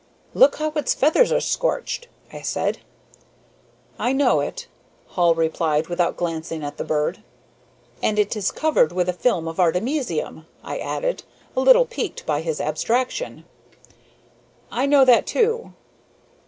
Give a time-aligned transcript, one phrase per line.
[0.33, 2.79] "Look how its feathers are scorched," I said.
[3.99, 4.65] "I know it,"
[5.09, 7.21] Hall replied, without glancing at the bird.
[8.01, 11.21] "And it is covered with a film of artemisium," I added,
[11.55, 13.45] a little piqued by his abstraction.
[14.71, 15.73] "I know that, too."